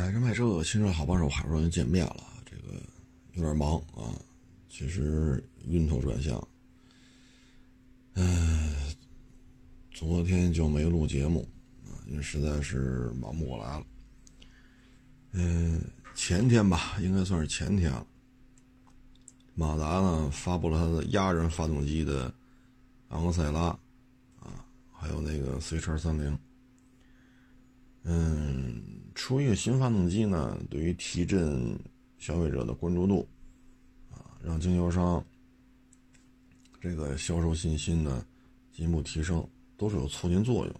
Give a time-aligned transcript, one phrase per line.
[0.00, 2.24] 买车卖车，新车好帮手，好不容易见面了。
[2.46, 2.72] 这个
[3.34, 4.16] 有点忙啊，
[4.70, 6.42] 其实晕头转向。
[8.14, 8.74] 嗯，
[9.90, 11.46] 昨天就没录节目
[11.84, 13.86] 啊，因为实在是忙不过来了。
[15.32, 15.78] 嗯，
[16.14, 18.06] 前天吧，应该算是前天了。
[19.54, 22.32] 马达呢发布了它的压燃发动机的
[23.08, 23.66] 昂克赛拉
[24.40, 26.38] 啊，还有那个 C 叉三零。
[28.02, 28.82] 嗯，
[29.14, 31.78] 出一个新发动机呢，对于提振
[32.18, 33.28] 消费者的关注度，
[34.10, 35.24] 啊，让经销商
[36.80, 38.24] 这个销售信心呢
[38.72, 39.46] 进一步提升，
[39.76, 40.74] 都是有促进作用。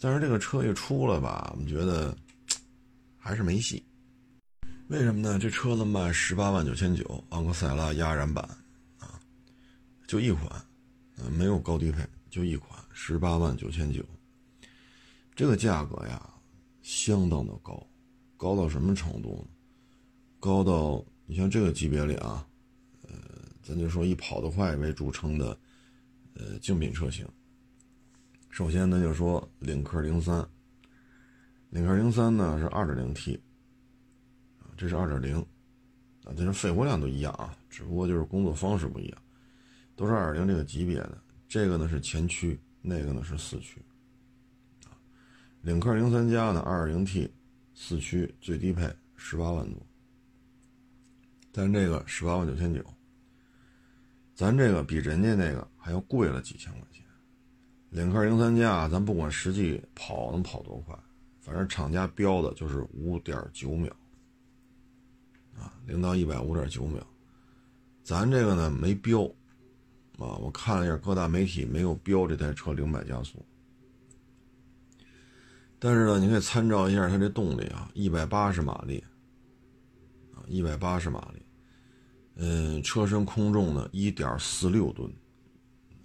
[0.00, 2.16] 但是这个车一出来吧，我们觉得
[3.18, 3.82] 还是没戏。
[4.88, 5.38] 为什么呢？
[5.38, 8.44] 这车子卖十八万九千九，昂克赛拉压燃版，
[8.98, 9.18] 啊，
[10.06, 10.50] 就一款，
[11.16, 14.04] 嗯，没有高低配，就一款，十八万九千九。
[15.34, 16.28] 这个价格呀，
[16.82, 17.86] 相当的高，
[18.36, 19.48] 高到什么程度呢？
[20.40, 22.46] 高到你像这个级别里啊，
[23.02, 23.14] 呃，
[23.62, 25.56] 咱就说以跑得快为著称的，
[26.34, 27.26] 呃，竞品车型。
[28.50, 30.46] 首先呢，就说领克零三，
[31.70, 33.40] 领克零三呢是二点零 T，
[34.76, 35.38] 这是二点零，
[36.24, 39.22] 啊，这是肺活量都一样啊，只不过就是工作方式不一样，
[39.94, 41.22] 都是二点零这个级别的。
[41.48, 43.80] 这个呢是前驱，那个呢是四驱。
[45.62, 47.30] 领克零三加呢，2.0T，
[47.72, 49.80] 四驱，最低配十八万多。
[51.52, 52.84] 咱这个十八万九千九，
[54.34, 57.04] 咱这个比人家那个还要贵了几千块钱。
[57.90, 60.98] 领克零三加，咱不管实际跑能跑多快，
[61.40, 63.94] 反正厂家标的就是五点九秒，
[65.56, 67.06] 啊，零到一百五点九秒。
[68.02, 69.22] 咱这个呢没标，
[70.18, 73.44] 啊，我看了一下各大媒体没有标这台车零百加速。
[75.84, 79.02] 但是呢，你可以参照一下它这动力啊，一百八十马力，
[80.32, 81.42] 啊，一百八十马力，
[82.36, 85.12] 嗯，车身空重呢一点四六吨，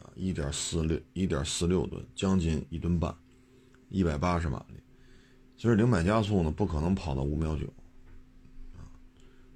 [0.01, 3.15] 啊，一点四六一点四六吨，将近一吨半，
[3.89, 4.81] 一百八十马力，
[5.57, 7.67] 其实零百加速呢不可能跑到五秒九，
[8.79, 8.81] 啊，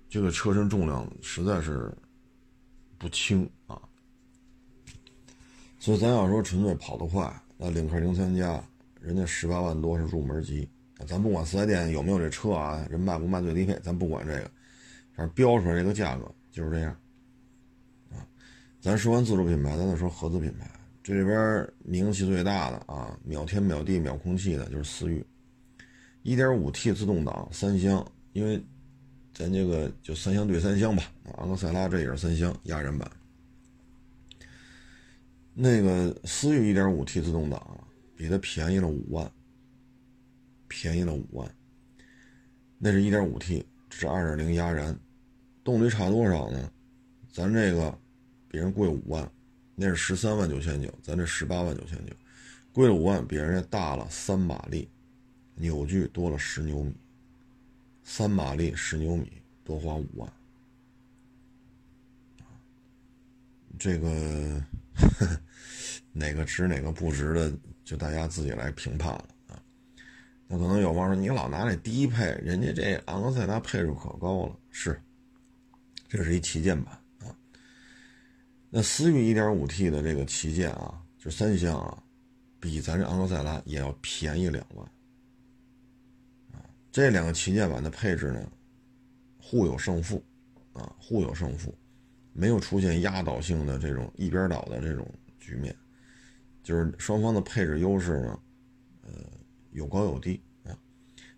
[0.07, 1.91] 这个车身重量实在是
[2.99, 3.81] 不轻啊，
[5.79, 8.63] 所以咱要说纯粹跑得快，那领克零三加。
[9.01, 10.69] 人家十八万多是入门级，
[11.07, 14.43] 咱不管四 S 店有没有这车啊，人卖不卖最低配，咱不管这个，
[15.15, 16.95] 反正标出来这个价格就是这样，
[18.11, 18.21] 啊，
[18.79, 20.69] 咱说完自主品牌，咱再说合资品牌，
[21.01, 25.25] 这里边名气最大的啊，秒天秒地秒空气的就是思域
[26.23, 28.63] ，1.5T 自动挡三厢，因为
[29.33, 31.03] 咱这个就三厢对三厢吧，
[31.39, 33.09] 昂克赛拉这也是三厢压燃版，
[35.55, 37.87] 那个思域 1.5T 自动挡。
[38.21, 39.31] 比它便宜了五万，
[40.67, 41.51] 便宜了五万。
[42.77, 44.95] 那是一点五 T，这是二点零压燃，
[45.63, 46.71] 动力差多少呢？
[47.31, 47.97] 咱这个
[48.47, 49.27] 比人贵五万，
[49.73, 52.13] 那是十三万九千九，咱这十八万九千九，
[52.71, 54.87] 贵了五万，比人家大了三马力，
[55.55, 56.93] 扭矩多了十牛米，
[58.03, 59.31] 三马力十牛米
[59.63, 60.31] 多花五万，
[63.79, 65.41] 这个呵 呵
[66.13, 67.51] 哪个值哪个不值的？
[67.91, 69.61] 就大家自己来评判了啊！
[70.47, 74.97] 那可能有网友说：“你老拿这低配，人家这昂克赛拉配置可高了。”是，
[76.07, 77.35] 这是一旗舰版啊。
[78.69, 82.01] 那思域 1.5T 的这个旗舰啊，就三厢啊，
[82.61, 84.89] 比咱这昂克赛拉也要便宜两万
[86.53, 86.63] 啊。
[86.93, 88.49] 这两个旗舰版的配置呢，
[89.37, 90.23] 互有胜负
[90.71, 91.77] 啊，互有胜负，
[92.31, 95.05] 没有出现压倒性的这种一边倒的这种
[95.41, 95.75] 局面。
[96.63, 98.39] 就是双方的配置优势呢，
[99.03, 99.11] 呃，
[99.71, 100.77] 有高有低啊，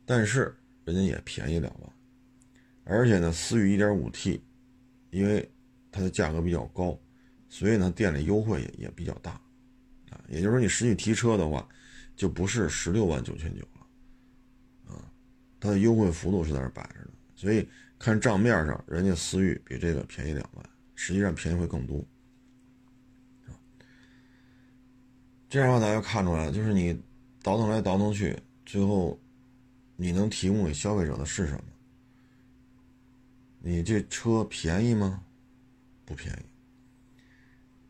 [0.06, 0.53] 但是
[0.84, 1.94] 人家也便宜两万，
[2.84, 4.41] 而且呢，思域 1.5T，
[5.12, 5.50] 因为
[5.91, 7.00] 它的价格比较高，
[7.47, 9.31] 所以呢，店里优惠也也比较大，
[10.09, 11.67] 啊，也就是说你实际提车的话，
[12.16, 15.12] 就不是十六万九千九了，啊，
[15.59, 17.65] 它的优惠幅度是在这摆着的，所以
[17.98, 22.06] 看账面上，人家思域比这个便宜两万，实际上便宜会更多。
[25.53, 27.00] 这样的话，大家看出来了，就是你
[27.44, 28.35] 倒腾来倒腾去，
[28.65, 29.19] 最后
[29.95, 31.63] 你能提供给消费者的是什么？
[33.59, 35.21] 你这车便宜吗？
[36.05, 36.45] 不便宜。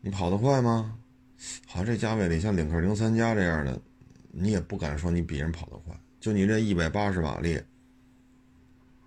[0.02, 0.98] 你跑得快吗？
[1.66, 3.80] 好像这价位里，像领克零三加这样的，
[4.30, 5.98] 你也不敢说你比人跑得快。
[6.20, 7.58] 就你这一百八十马力，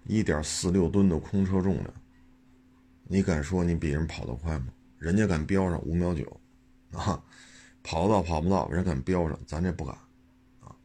[0.06, 1.94] 一点四六吨的空车重量，
[3.04, 4.74] 你敢说你比人跑得快吗？
[4.98, 6.42] 人家敢标上五秒九，
[6.94, 7.24] 啊！
[7.88, 9.95] 跑得到跑不到，人敢标上，咱这不敢，
[10.60, 10.75] 啊。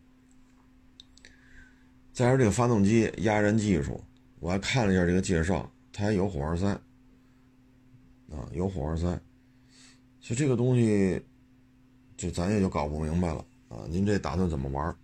[2.12, 4.00] 再说这个发动机压燃技术，
[4.38, 6.68] 我还看了一下这个介绍，它还有火花塞，
[8.30, 9.20] 啊，有火花塞。
[10.20, 11.20] 其实这个东西，
[12.16, 13.82] 就咱也就搞不明白了啊！
[13.88, 14.96] 您这打算怎么玩？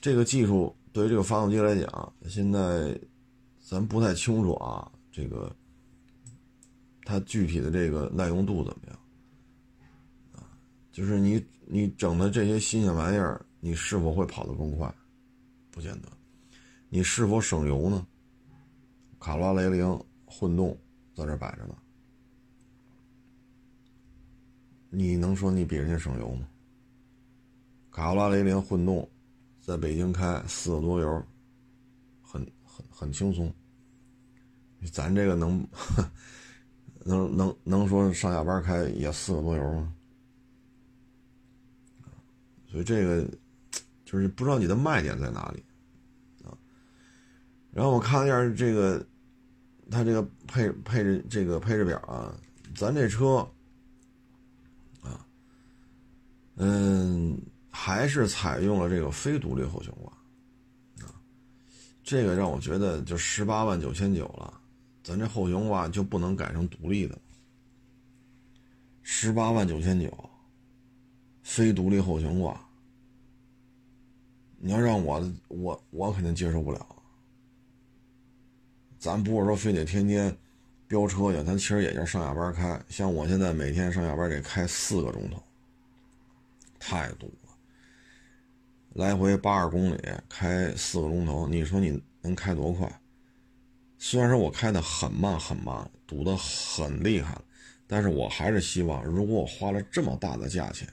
[0.00, 2.96] 这个技术对于这个发动机来讲，现在
[3.60, 4.88] 咱不太清楚啊。
[5.10, 5.52] 这个
[7.02, 8.98] 它具体的这个耐用度怎么样？
[10.94, 14.94] 就是你你整的这些新鲜玩意儿，你是否会跑得更快？
[15.72, 16.08] 不见得。
[16.88, 18.06] 你是否省油呢？
[19.18, 20.78] 卡罗拉雷凌混动
[21.12, 21.74] 在这摆着呢。
[24.88, 26.46] 你能说你比人家省油吗？
[27.90, 29.10] 卡罗拉雷凌混动，
[29.60, 31.24] 在北京开四个多油，
[32.22, 33.52] 很很很轻松。
[34.92, 35.66] 咱这个能
[37.04, 39.92] 能能能说上下班开也四个多油吗？
[42.74, 43.24] 所以这个
[44.04, 45.62] 就是不知道你的卖点在哪里
[46.44, 46.50] 啊。
[47.70, 49.06] 然后我看了一下这个，
[49.92, 52.34] 它这个配配置这个配置表啊，
[52.74, 53.48] 咱这车
[55.02, 55.24] 啊。
[56.56, 57.40] 嗯，
[57.70, 60.12] 还是采用了这个非独立后悬挂，
[61.06, 61.14] 啊，
[62.02, 64.60] 这个让我觉得就十八万九千九了，
[65.04, 67.16] 咱这后悬挂就不能改成独立的？
[69.02, 70.30] 十八万九千九，
[71.54, 72.60] 非独立后悬挂，
[74.58, 76.84] 你要让我我我肯定接受不了。
[78.98, 80.36] 咱不是说非得天天
[80.88, 85.40] 飙车去，咱其实也就上下班开，像我现在每天上下班得开四个钟头。
[86.80, 87.50] 太堵了，
[88.94, 93.00] 来回八十公里开四个钟头，你说你能开多快？
[93.96, 97.40] 虽然说我开的很慢很慢，堵得很厉害，
[97.86, 100.92] 但是我还是希望，如果我花了这么大的价钱，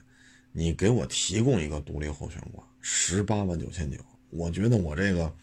[0.52, 3.98] 你给我提供一个独立后悬挂，十八万九千九，
[4.30, 5.34] 我觉得我这个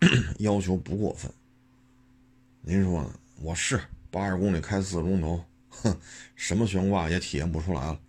[0.38, 1.30] 要求不过分。
[2.62, 3.18] 您说呢？
[3.40, 3.80] 我是
[4.10, 5.96] 八十公里开四个钟头，哼，
[6.36, 8.00] 什么悬挂也体验不出来了。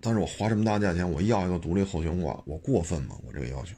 [0.00, 3.18] 但是我花这么大价钱，我要一个独立后悬挂，我过分吗？
[3.24, 3.76] 我这个要求。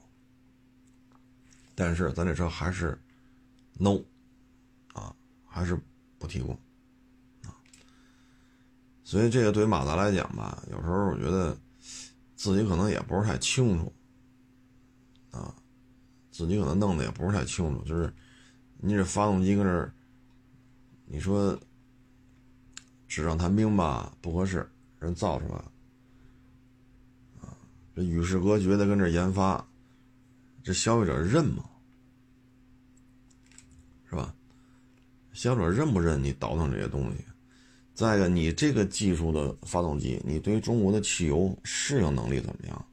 [1.74, 2.96] 但是咱这车还是
[3.74, 4.00] no，
[4.92, 5.14] 啊，
[5.44, 5.78] 还是
[6.18, 6.56] 不提供，
[9.08, 11.56] 所以这个对于马达来讲吧，有时候我觉得
[12.36, 13.90] 自己可能也不是太清楚，
[15.30, 15.54] 啊，
[16.30, 18.12] 自己可能弄的也不是太清楚，就是
[18.76, 19.90] 你这发动机跟这儿，
[21.06, 21.58] 你说
[23.06, 25.64] 纸上谈兵吧，不合适，人造出来。
[27.96, 29.66] 这与世隔绝的跟这研发，
[30.62, 31.64] 这消费者认吗？
[34.10, 34.34] 是吧？
[35.32, 37.24] 消费者认不认你倒腾这些东西？
[37.98, 42.86] 再一个，你这个技术的发动机，你对于中国的汽油适应能力怎么样？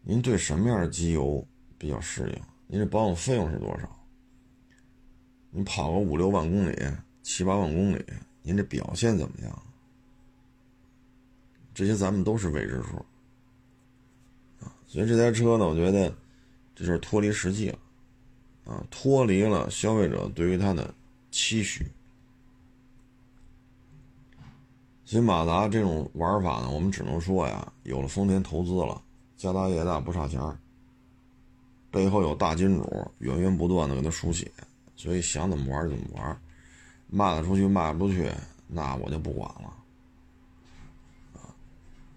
[0.00, 2.42] 您对什么样的机油比较适应？
[2.66, 4.06] 您这保养费用是多少？
[5.50, 6.74] 你跑个五六万公里、
[7.22, 8.02] 七八万公里，
[8.40, 9.62] 您这表现怎么样？
[11.74, 12.96] 这些咱们都是未知数
[14.64, 14.72] 啊。
[14.86, 16.08] 所以这台车呢，我觉得
[16.74, 17.78] 这就是脱离实际了，
[18.64, 20.94] 啊，脱离了消费者对于它的
[21.30, 21.86] 期许。
[25.08, 29.02] 新马达这种玩法呢，我们只能说呀，有了丰田投资了，
[29.38, 30.38] 家大业大不差钱
[31.90, 34.52] 背后有大金主源源不断的给他输血，
[34.96, 36.38] 所以想怎么玩怎么玩，
[37.06, 38.30] 卖得出去卖不出去，
[38.66, 39.74] 那我就不管了。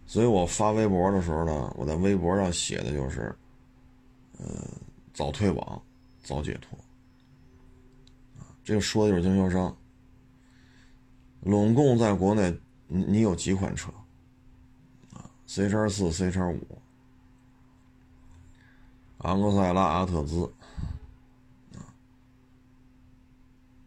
[0.05, 3.33] 所以我发微博的时候呢，我在微博上写的就是，
[4.37, 4.45] 呃，
[5.13, 5.81] 早退网，
[6.21, 6.77] 早解脱。
[8.65, 9.73] 这个说的就是经销商。
[11.39, 12.53] 拢共在国内，
[12.93, 13.89] 你有几款车？
[15.13, 16.81] 啊，C 叉四、C 叉五，
[19.19, 20.43] 昂克赛拉、阿特兹，
[21.75, 21.87] 啊，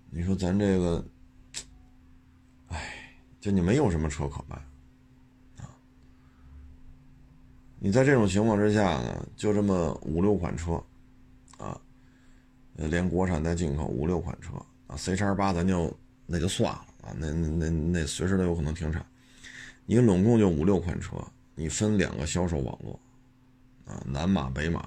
[0.09, 1.05] 你说咱这个，
[2.69, 4.57] 哎，就你没有什么车可卖。
[5.63, 5.69] 啊
[7.79, 10.83] 你在这种情况之下呢，就这么五六款车，
[11.59, 11.79] 啊，
[12.73, 14.55] 连国产带进口五六款车
[14.87, 15.95] 啊，C 叉八咱就
[16.25, 19.05] 那就算了啊，那那那随时都有可能停产。
[19.87, 21.17] 你拢共就五六款车，
[21.55, 22.99] 你分两个销售网络，
[23.85, 24.81] 啊，南马北马，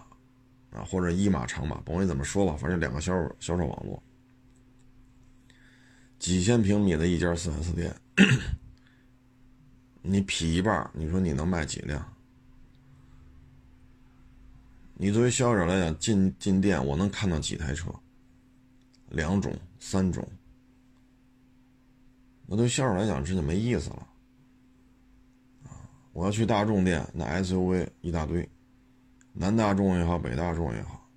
[0.71, 4.01] 啊，或者一马长马，甭管怎么说吧，反正两个销售销售网络，
[6.17, 7.95] 几千平米的一家四 S 店，
[10.01, 12.13] 你劈一半，你说你能卖几辆？
[14.95, 17.93] 你作为销售来讲，进进店我能看到几台车，
[19.09, 20.27] 两种、三种，
[22.47, 24.07] 那对销售来讲这就没意思了。
[25.65, 28.47] 啊，我要去大众店，那 SUV 一大堆，
[29.33, 31.07] 南大众也好，北大众也好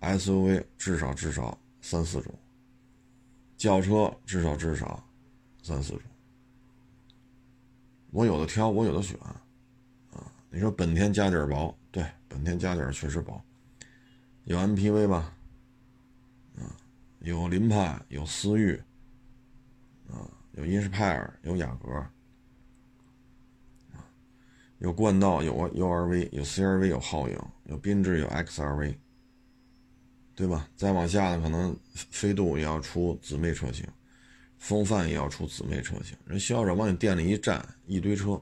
[0.00, 2.32] ，SUV 至少至少三四种，
[3.56, 5.04] 轿车至少至少
[5.62, 6.02] 三四种。
[8.12, 13.40] 我有的挑，我有的选，啊，你说本田家底儿薄，对，本田家底儿确实薄，
[14.44, 15.32] 有 MPV 吧，
[16.56, 16.74] 啊，
[17.20, 18.80] 有凌派，有思域，
[20.52, 22.06] 有英仕派尔，有雅阁，
[24.78, 28.94] 有冠道，有 URV，有 CRV，有皓影，有缤智，有 XRV，
[30.34, 30.68] 对吧？
[30.76, 33.86] 再往下呢，可能飞度也要出姊妹车型。
[34.58, 38.38] 风范也要出姊妹车型，人销售往你店里一站，一堆车。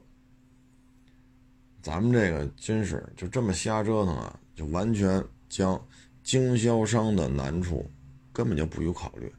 [1.81, 5.81] 咱们这个真是就这么瞎折腾啊，就完全将
[6.21, 7.89] 经销商的难处
[8.33, 9.33] 根本就不予考虑。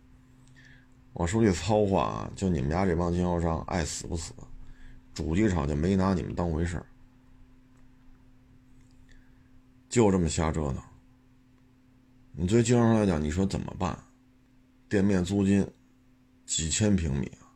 [1.13, 4.33] 我说句糙话啊，就你们家这帮经销商爱死不死，
[5.13, 6.87] 主机厂就没拿你们当回事儿，
[9.89, 10.83] 就这么瞎折腾。
[12.33, 13.99] 你对经销商来讲，你说怎么办？
[14.89, 15.67] 店面租金？
[16.47, 17.47] 几千平米啊！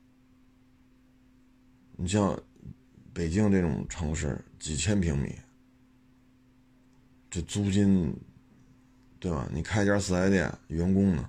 [1.96, 2.38] 你像
[3.12, 5.34] 北京这种城市，几千平米，
[7.28, 8.14] 这租金，
[9.18, 9.48] 对吧？
[9.52, 11.28] 你开家四 S 店，员工呢？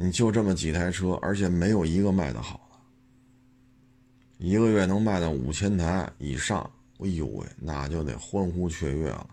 [0.00, 9.28] 你就这么几台车，而且没有一个卖的好的，一个月能卖到五千台以上，哎呦喂，那就得欢呼雀跃了。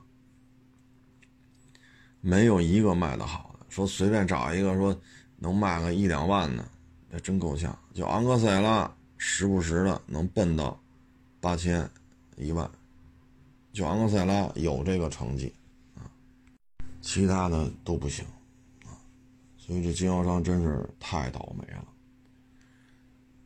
[2.19, 4.99] 没有一个卖的好的，说随便找一个说。
[5.37, 6.65] 能卖个一两万的，
[7.11, 7.77] 这真够呛。
[7.93, 10.81] 就昂克赛拉，时不时的能奔到
[11.41, 11.87] 八千、
[12.37, 12.71] 一万。
[13.73, 15.53] 就昂克赛拉有这个成绩
[15.93, 16.07] 啊，
[17.01, 18.25] 其他的都不行。
[19.65, 21.87] 所以这经销商真是太倒霉了。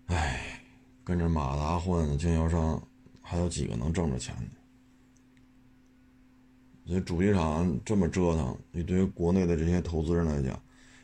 [0.07, 0.61] 哎，
[1.03, 2.81] 跟着马达混的经销商
[3.21, 4.51] 还有几个能挣着钱的？
[6.87, 10.61] 所以主机厂这么折腾，你对于国内的这些投资人来讲，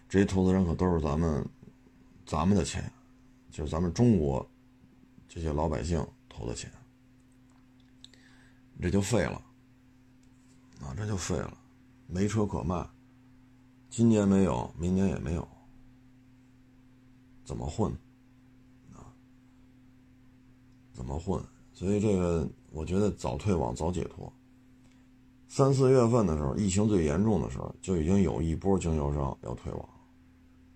[0.10, 1.48] 这些投资人可都是咱们，
[2.26, 2.92] 咱们的钱，
[3.52, 4.46] 就是咱们中国
[5.30, 6.70] 这些老百姓投的钱，
[8.82, 9.42] 这就废了，
[10.82, 11.58] 啊，这就废了，
[12.08, 12.76] 没车可卖，
[13.96, 15.48] 今年没有，明年也没有，
[17.46, 17.90] 怎么混？
[18.94, 19.08] 啊，
[20.92, 21.42] 怎么混？
[21.72, 24.30] 所以这个，我觉得早退网早解脱。
[25.48, 29.90] 三四月份的时候，疫情最严重的时候，就已经有一波经销商要退网。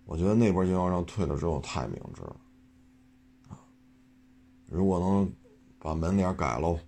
[0.05, 2.35] 我觉得那波经销商退了之后太明智了，
[3.49, 3.59] 啊，
[4.67, 5.29] 如果能
[5.77, 6.79] 把门脸改喽，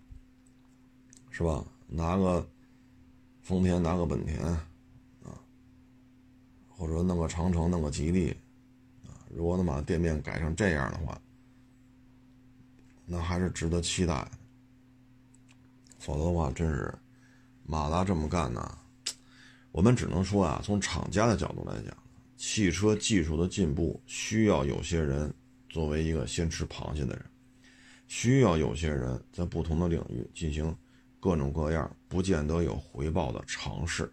[1.30, 1.62] 是吧？
[1.88, 2.48] 拿个
[3.42, 4.58] 丰田，拿个本田，
[6.82, 8.32] 或者弄个长城，弄个吉利，
[9.06, 11.16] 啊，如果能把店面改成这样的话，
[13.06, 14.28] 那还是值得期待。
[16.00, 16.92] 否则的话，真是
[17.64, 18.76] 马达这么干呢，
[19.72, 21.96] 我们只能说啊，从厂家的角度来讲。
[22.36, 25.32] 汽车技术的进步需要有些人
[25.70, 27.24] 作为一个先吃螃蟹的人，
[28.08, 30.76] 需要有些人在不同的领域进行
[31.20, 34.12] 各种各样不见得有回报的尝试。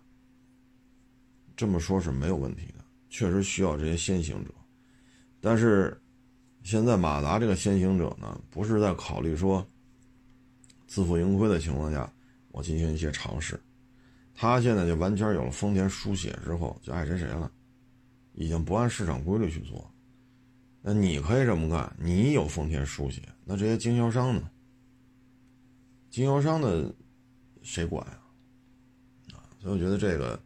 [1.59, 4.55] 这么说是没有问题的，确实需要这些先行者。
[5.41, 6.01] 但是
[6.63, 9.67] 现在马达这个先行者呢，不是在考虑说
[10.87, 12.09] 自负盈亏的情况下，
[12.53, 13.61] 我进行一些尝试。
[14.37, 17.51] 他现在就完全有了丰田书写之后，就爱谁谁了。
[18.35, 19.93] 已经不按市场规律去做，
[20.81, 24.49] 那你可以这么干，你有丰田书写，那这些经销商呢？
[26.09, 26.95] 经销商的
[27.63, 28.21] 谁管呀？
[29.35, 30.41] 啊，所以我觉得这个，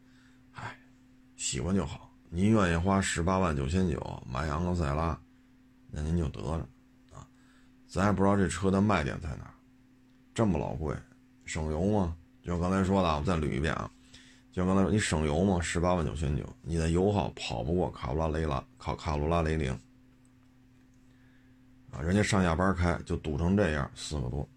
[1.53, 2.11] 喜欢就好。
[2.31, 5.21] 您愿意花十八万九千九买昂克赛拉，
[5.91, 6.67] 那您就得了
[7.13, 7.29] 啊。
[7.87, 9.53] 咱也不知道这车的卖点在哪，
[10.33, 10.97] 这么老贵，
[11.45, 12.17] 省油吗？
[12.43, 13.91] 就刚才说的，我再捋一遍啊。
[14.51, 15.61] 就刚才说，你省油吗？
[15.61, 19.79] 十八万九千九，你的油耗跑不过卡罗拉雷拉，卡卡罗拉雷凌
[21.91, 24.49] 啊，人家上下班开就堵成这样，四个多，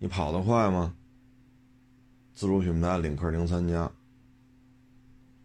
[0.00, 0.92] 你跑得快吗？
[2.34, 3.88] 自主品牌领克零三加，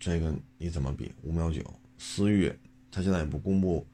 [0.04, 1.10] 这个你怎么比？
[1.22, 1.64] 五秒九，
[1.98, 2.52] 思域
[2.92, 3.88] 它现在也不公布，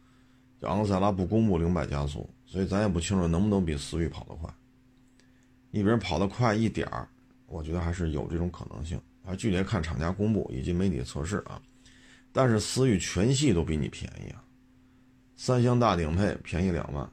[0.61, 4.51] 昂克赛拉不公布零百加速，所以咱也不清楚能不能比思域跑得快。
[5.69, 7.07] 你比如跑得快一点儿，
[7.45, 8.99] 我觉得还是有这种可能性。
[9.23, 11.61] 啊，具体看厂家公布以及媒体测试啊，
[12.31, 14.43] 但是思域全系都比你便宜啊，
[15.37, 17.07] 三厢大顶配便宜两万，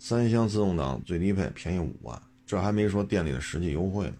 [0.00, 4.16] 三厢自动挡最低配便宜五万，这还没说店里的实际优惠呢。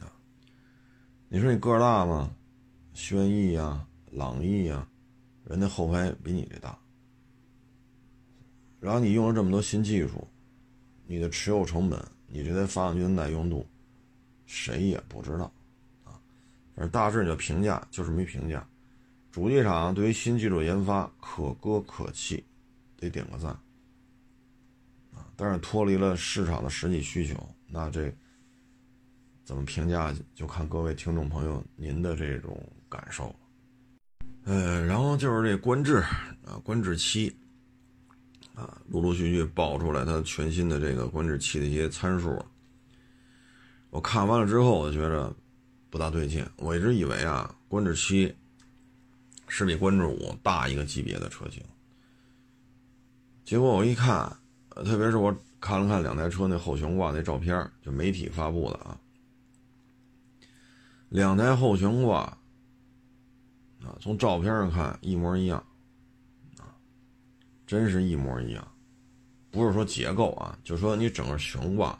[0.00, 0.12] 啊，
[1.32, 2.28] 你说你个儿大吗？
[2.92, 4.84] 轩逸呀、朗逸呀，
[5.44, 6.76] 人家后排比你这大，
[8.80, 10.26] 然后你用了这么多新技术，
[11.06, 13.64] 你的持有成本你这台发动机的耐用度，
[14.44, 15.44] 谁也不知道
[16.04, 16.18] 啊。
[16.74, 18.66] 反正大致你的评价就是没评价。
[19.30, 22.44] 主机厂对于新技术研发可歌可泣，
[22.96, 23.52] 得点个赞
[25.14, 25.30] 啊！
[25.36, 27.36] 但是脱离了市场的实际需求，
[27.68, 28.12] 那这
[29.50, 32.56] 怎么评价就看各位听众朋友您的这种
[32.88, 33.34] 感受。
[34.44, 35.96] 呃，然后就是这观致
[36.46, 37.36] 啊，观致七
[38.54, 42.40] 啊，陆陆续续爆出来它全新的这个观致七的一些参数。
[43.90, 45.34] 我看完了之后，我觉着
[45.90, 46.46] 不大对劲。
[46.54, 48.32] 我一直以为啊，观致七。
[49.48, 51.60] 是比观致五大一个级别的车型，
[53.44, 54.32] 结果我一看，
[54.84, 58.96] 特别是我看了看两台车那后悬挂那照片，就媒体发布的啊，
[61.10, 62.20] 两台后悬挂
[63.82, 65.58] 啊，从照片上看一模一样，
[66.56, 66.70] 啊，
[67.66, 68.66] 真是一模一样，
[69.50, 71.98] 不是说结构啊，就说你整个悬挂，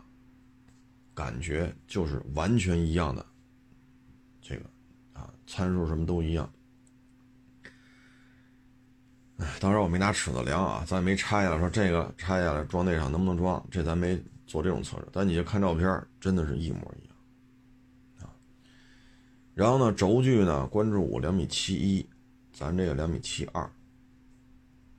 [1.13, 3.27] 感觉就是完全一样的，
[4.41, 4.63] 这个
[5.13, 6.49] 啊，参数什么都一样。
[9.39, 15.09] 哎当然我没拿尺子量啊，咱也没拆下来说这个拆下来装那上能不能装，这咱没做这种测试。
[15.11, 17.10] 但你就看照片，真的是一模一样。
[19.61, 22.07] 然后呢，轴距呢，观致五两米七一，
[22.51, 23.63] 咱这个两米七二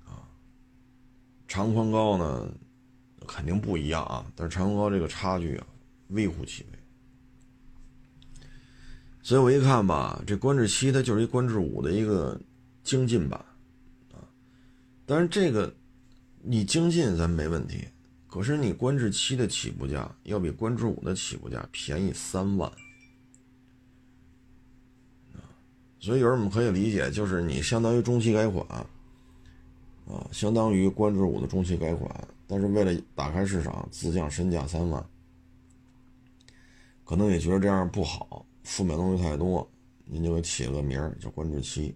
[0.05, 0.21] 啊。
[1.47, 2.47] 长宽高呢，
[3.27, 5.65] 肯定不一样啊，但是长宽高这个差距啊，
[6.09, 6.79] 微乎其微。
[9.23, 12.39] 所以我一看吧，这观致七它就是一观致五的一个
[12.83, 13.43] 精进版。
[14.11, 14.21] 啊
[15.07, 15.73] 但是这个，
[16.43, 17.87] 你精进咱没问题，
[18.27, 22.71] 可是你观致七的起步价要比观致五的起步价便宜三万，
[26.01, 28.65] 所以有人我们可以理解，就是你相当于中期改款，
[30.07, 35.05] 啊，相当于观致五的中期改款，但是为了打开市场，自降身价三万，
[37.05, 39.69] 可能也觉得这样不好，负面东西太多，
[40.05, 41.95] 您就给起了个名儿叫观致七。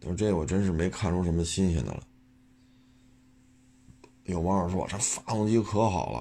[0.00, 2.02] 就这我真是没看出什么新鲜的了。
[4.24, 6.18] 有网友说这发动机可好了，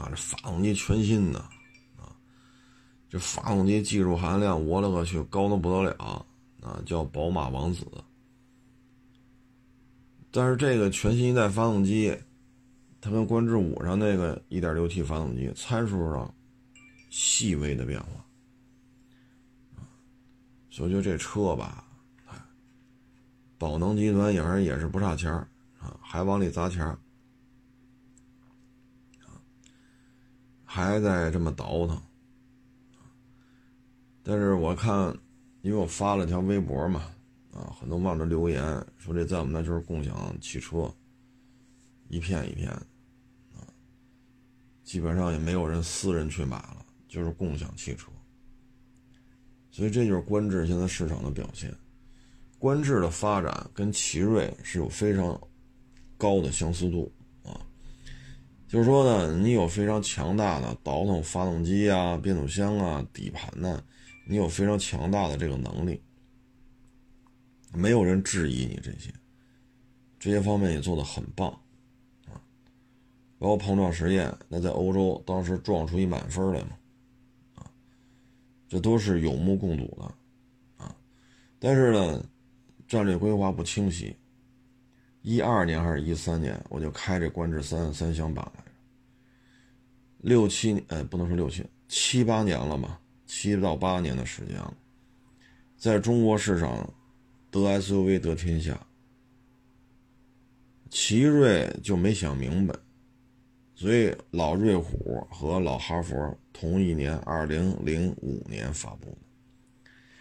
[0.00, 1.44] 啊，这发动机全新的，
[3.08, 6.26] 这发动机技术含量我勒个去高的不得了，
[6.60, 7.86] 啊，叫宝马王子。
[10.30, 12.16] 但是这个全新一代发动机，
[13.00, 16.34] 它跟观致五上那个 1.6T 发动机参数上
[17.08, 18.24] 细微的变化，
[20.70, 21.86] 所以就这车吧。
[22.26, 22.36] 哎
[23.56, 25.46] 宝能集团也是也是不差钱儿
[25.78, 26.98] 啊，还往里砸钱儿
[30.64, 32.02] 还在这么倒腾
[34.26, 35.14] 但是我看，
[35.60, 37.04] 因为我发了条微博嘛，
[37.52, 38.64] 啊，很多网友留言
[38.96, 40.90] 说这在我们那就是共享汽车，
[42.08, 42.70] 一片一片
[43.52, 43.60] 啊，
[44.82, 48.10] 基本上也没有人私人去买了，就是共享汽车，
[49.70, 51.72] 所以这就是观致现在市场的表现。
[52.58, 55.38] 观致的发展跟奇瑞是有非常
[56.16, 57.60] 高的相似度啊，
[58.66, 63.84] 就是说呢，你有非常强大的倒腾发动机啊、变速箱啊、底盘呢，
[64.24, 66.00] 你有非常强大的这个能力，
[67.72, 69.12] 没有人质疑你这些，
[70.18, 71.50] 这些方面也做得很棒
[72.26, 72.40] 啊，
[73.38, 76.76] 包括碰撞实验，那在欧洲当时撞出一满分来嘛，
[77.54, 77.70] 啊，
[78.68, 80.96] 这都是有目共睹的啊，
[81.58, 82.24] 但是呢。
[82.86, 84.14] 战略规划不清晰。
[85.22, 88.70] 一二年还是一三年，我就开这观致三三厢版来着。
[90.18, 93.00] 六七年，呃，不能说六七，七八年了嘛，
[93.36, 94.72] 七到八年的时间了。
[95.76, 96.88] 在中国市场，
[97.50, 98.78] 得 SUV 得天下。
[100.88, 102.72] 奇瑞就没想明白，
[103.74, 109.18] 所以老瑞虎和老哈佛同一年，二零零五年发布的。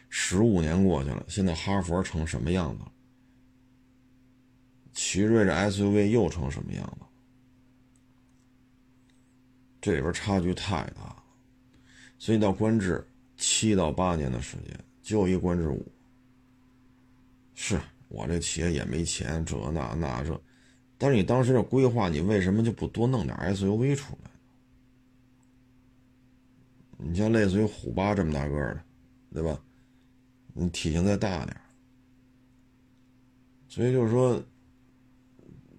[0.10, 2.92] 十五年过去了，现在哈佛成什么样子了？
[4.92, 7.06] 奇瑞这 SUV 又成什么样子？
[9.80, 11.23] 这里边差距太大了，
[12.18, 13.06] 所以到观致
[13.38, 15.86] 七到八年的时间，就一观致五。
[17.54, 20.42] 是我这企业也没钱，这那那这，
[20.98, 24.32] 但是你当时的规划，你为什么就不多弄点 SUV 出来？
[26.98, 28.84] 你像类似于虎八这么大个的，
[29.34, 29.60] 对吧？
[30.54, 31.58] 你体型再大点
[33.68, 34.42] 所以就是说，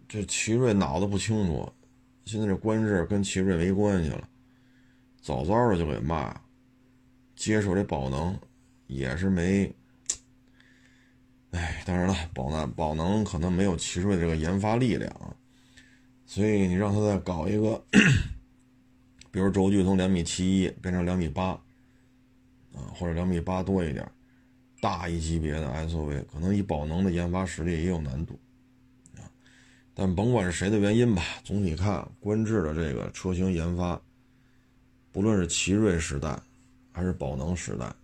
[0.09, 1.73] 这奇瑞脑子不清楚，
[2.25, 4.29] 现在这观致跟奇瑞没关系了，
[5.25, 6.39] 早早的就给骂，
[7.35, 8.39] 接受这宝能
[8.89, 9.75] 也是没，
[11.53, 15.11] 哎，当然了，宝能宝能可能没有奇瑞这个研发力量，
[16.27, 17.83] 所以你让他再搞一个，
[19.33, 21.53] 比如轴距从两米七一变成两米八，
[22.75, 24.07] 啊，或者两米八多一点，
[24.83, 28.39] 大一级别的 SUV，可能以宝能的研发实力也有难度，
[29.17, 29.25] 啊，
[29.95, 33.99] 但甭管是谁的原因吧，总体看，观致的这个车型研发，
[35.15, 36.37] 不论是奇瑞时代，
[36.91, 37.95] 还是宝能时代，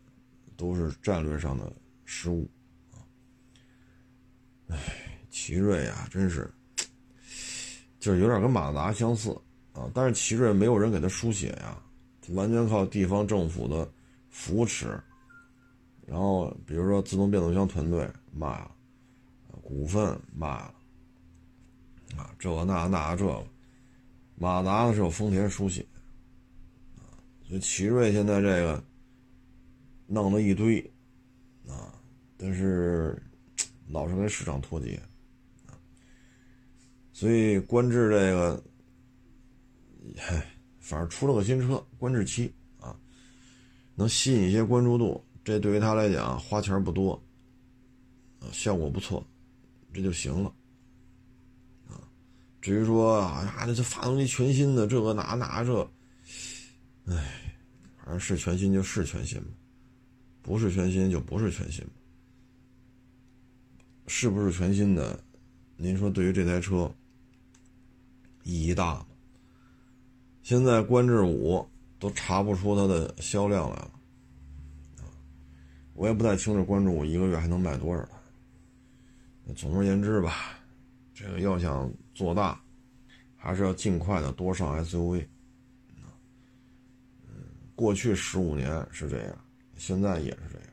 [0.56, 1.72] 都是战略上的
[2.04, 2.48] 失误，
[2.92, 3.02] 啊，
[4.68, 4.78] 哎，
[5.28, 6.48] 奇瑞啊，真是。
[7.98, 9.36] 就是有点跟马自达相似
[9.72, 11.82] 啊，但是奇瑞没有人给他输血呀，
[12.28, 13.90] 完全靠地方政府的
[14.28, 14.96] 扶持。
[16.06, 18.70] 然后比如说自动变速箱团队卖了，
[19.62, 20.74] 股份卖了，
[22.16, 23.44] 啊，这个那那这个，
[24.36, 25.84] 马达呢是有丰田输血，
[27.50, 28.82] 啊，所以奇瑞现在这个
[30.06, 30.80] 弄了一堆，
[31.66, 31.92] 啊，
[32.36, 33.20] 但是
[33.88, 35.00] 老是跟市场脱节。
[37.12, 38.64] 所以，观致这个，
[40.16, 40.46] 嗨，
[40.78, 42.96] 反正出了个新车，观致七啊，
[43.94, 47.20] 能吸引一些关注度，这对于他来讲花钱不多，
[48.38, 49.22] 啊，效果不错，
[49.92, 50.54] 这就行了，
[51.88, 52.00] 啊，
[52.62, 55.82] 至于说啊，这这发动机全新的，这个哪哪这，
[57.04, 57.39] 哎，
[58.10, 59.40] 正是全新就是全新
[60.42, 61.84] 不是全新就不是全新
[64.06, 65.22] 是不是全新的？
[65.76, 66.92] 您说对于这台车？
[68.42, 69.06] 意义大吗？
[70.42, 71.64] 现在观致五
[71.98, 73.92] 都查不出它的销量来了，
[75.94, 78.12] 我也不太清楚观致五一个月还能卖多少台。
[79.54, 80.58] 总而言之吧，
[81.14, 82.60] 这个要想做大，
[83.36, 85.26] 还是要尽快的多上 SUV。
[87.80, 90.68] 过去十五年是这样，现在也是这样。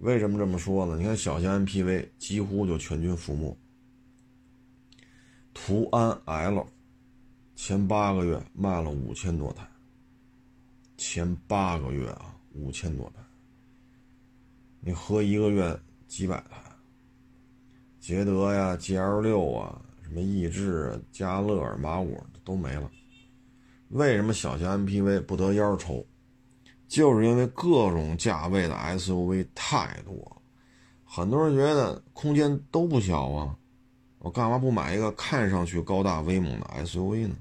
[0.00, 0.98] 为什么这么说呢？
[0.98, 3.56] 你看小型 MPV 几乎就全军覆没。
[5.54, 6.66] 途安 L
[7.56, 9.66] 前八个月卖了五千多台，
[10.98, 13.22] 前八个月啊，五千多台。
[14.80, 16.62] 你合一个月几百台。
[17.98, 22.90] 捷德呀、GL 六啊、什么逸致、嘉乐、马五都没了。
[23.88, 26.06] 为什么小型 MPV 不得烟抽？
[26.90, 30.42] 就是因为各种价位的 SUV 太多，
[31.04, 33.56] 很多人觉得空间都不小啊。
[34.18, 37.36] 我干嘛不买一个看上去高大威猛的 SUV 呢？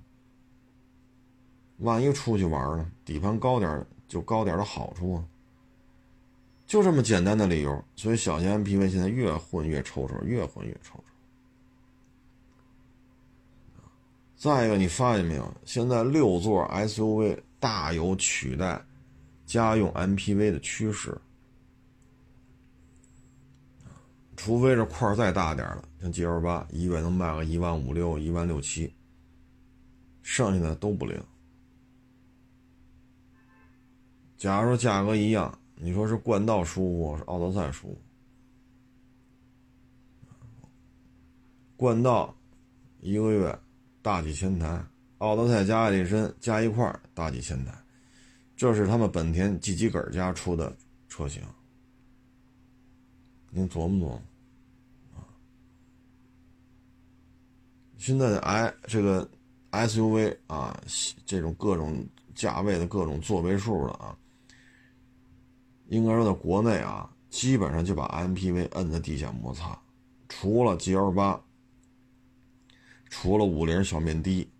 [1.80, 2.92] 万一出去玩呢？
[3.04, 5.26] 底盘高点就高点的好处啊！
[6.68, 11.04] 就这么简单的理由，所以小型 MPV 现在越混越抽抽，越混越抽抽。
[14.38, 15.52] 再一个，你发现没有？
[15.66, 18.80] 现在六座 SUV 大有取代
[19.50, 21.20] 家用 MPV 的趋势。
[24.38, 28.94] 除非这块再大点的，像 G L 八，一个月能卖个一万五六、一万六七，
[30.22, 31.20] 剩下的都不灵。
[34.38, 38.02] 假如说价格一样，你说是冠道舒服，是奥德赛舒服？
[41.76, 42.34] 冠道
[43.02, 43.60] 一个月
[44.02, 44.86] 大几千台，
[45.18, 47.74] 奥德赛加爱力绅加一块大几千台，
[48.60, 50.76] 这是他们本田 G 级本家出的
[51.08, 51.42] 车型，
[53.52, 54.22] 您琢磨琢磨。
[57.98, 59.26] 现在的 i 这个
[59.72, 60.78] SUV 啊，
[61.26, 64.18] 这种各种价位的各种座位数的啊，
[65.88, 69.82] 应该说在国内啊，基本上就把 MPV 摁在地下摩擦，
[70.28, 71.42] 除了 GL 八，
[73.10, 74.52] 除了五菱小面的，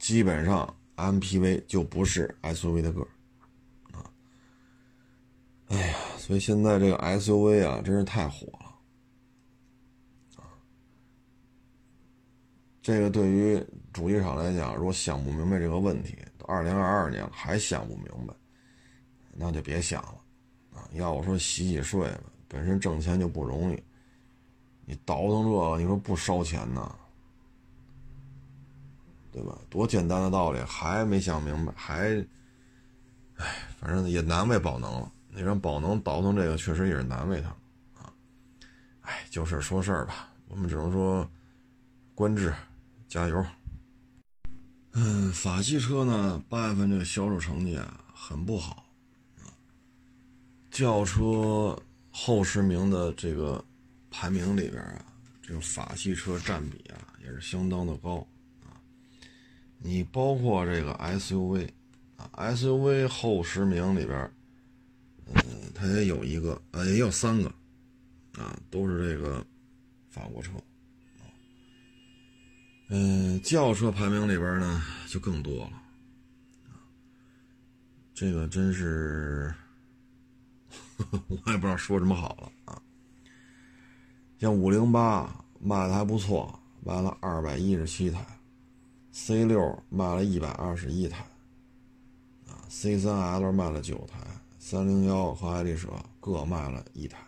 [0.00, 3.08] 基本上 MPV 就不是 SUV 的个儿
[3.92, 4.04] 啊。
[5.68, 8.66] 哎呀，所以现在这个 SUV 啊，真是太火了
[10.36, 10.44] 啊。
[12.82, 18.34] 这个对于主机厂来讲，如果想不明白这个问题，都二零二二年了还想不明白，
[19.32, 20.20] 那就别想了
[20.74, 20.88] 啊！
[20.92, 23.82] 要我说洗洗睡吧，本身挣钱就不容易，
[24.84, 26.96] 你倒腾这个，你说不烧钱呢？
[29.32, 29.58] 对吧？
[29.68, 32.18] 多简单的道理，还没想明白，还，
[33.36, 35.12] 哎，反正也难为宝能了。
[35.28, 37.48] 你让宝能倒腾这个，确实也是难为他
[38.02, 38.12] 啊。
[39.02, 41.30] 哎，就事说事儿吧，我们只能说，
[42.14, 42.54] 观致。
[43.08, 43.44] 加油！
[44.92, 48.86] 嗯，法系车呢，八月份这个销售成绩啊，很不好
[49.40, 49.50] 啊。
[50.70, 51.76] 轿车
[52.12, 53.64] 后十名的这个
[54.12, 55.04] 排名里边啊，
[55.42, 58.24] 这个法系车占比啊，也是相当的高。
[59.82, 61.68] 你包括这个 SUV
[62.16, 64.30] 啊，SUV 后十名里边，
[65.26, 67.48] 嗯，它也有一个，呃，也有三个
[68.38, 69.44] 啊，都是这个
[70.10, 70.52] 法国车。
[72.88, 75.82] 嗯，轿车排名里边呢就更多了，
[78.12, 79.54] 这个真是
[81.28, 82.82] 我也不知道说什么好了啊。
[84.38, 88.26] 像五零八卖的还不错，卖了二百一十七台
[89.12, 91.24] ；C 六卖了一百二十一台，
[92.46, 94.18] 啊，C 三 L 卖了九台，
[94.58, 95.88] 三零幺和爱丽舍
[96.20, 97.18] 各卖了一台。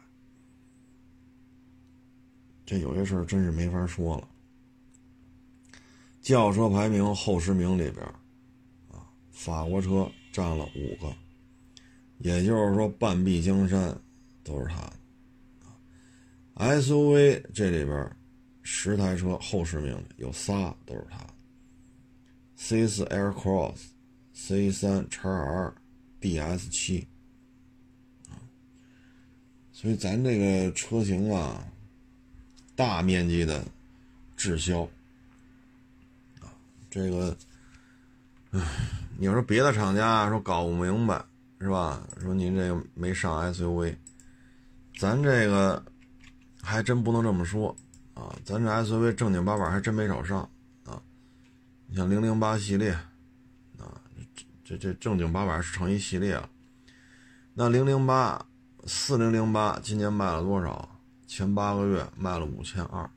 [2.64, 4.28] 这有些事儿真是没法说了。
[6.20, 8.06] 轿车排名后十名里边，
[8.88, 11.12] 啊，法国车占了五个，
[12.18, 13.94] 也就是说半壁江山
[14.44, 14.92] 都是它的。
[16.80, 18.16] SUV 这里边
[18.62, 21.34] 十台车后十名有仨都是它的
[22.62, 23.76] ：C4 Aircross、
[24.34, 25.74] C3 x R、
[26.20, 27.08] DS 七。
[29.72, 31.66] 所以咱这个车型啊，
[32.76, 33.64] 大面积的
[34.36, 34.82] 滞销。
[36.40, 36.46] 啊
[36.88, 37.36] 这个，
[38.52, 38.60] 唉，
[39.18, 41.24] 你说别的厂家说搞不明白
[41.58, 42.06] 是吧？
[42.20, 43.96] 说您这个没上 SUV，
[44.98, 45.82] 咱这个
[46.60, 47.74] 还真不能这么说
[48.14, 48.36] 啊！
[48.44, 50.48] 咱这 SUV 正经八百还真没少上！
[51.92, 52.90] 你像零零八系列
[53.78, 54.00] 啊，
[54.64, 56.48] 这这正经八百是成一系列了。
[57.52, 58.46] 那零零八、
[58.86, 60.88] 四零零八今年卖了多少？
[61.26, 63.10] 前八个月卖了五千二，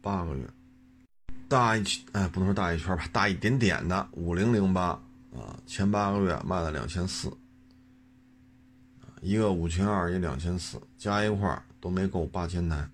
[0.00, 0.48] 八个月。
[1.46, 4.98] 大一圈，哎，不能说大一圈吧，大一点点的五零零八
[5.34, 7.30] 啊，前八个月卖了两千四，
[9.20, 12.88] 一个五千二，一两千四，加一块都没够八千台，